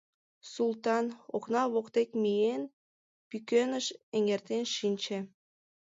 Султан, 0.53 1.05
окна 1.35 1.63
воктек 1.73 2.09
миен, 2.21 2.63
пӱкеныш 3.29 3.85
эҥертен 4.17 4.63
шинче. 4.75 5.19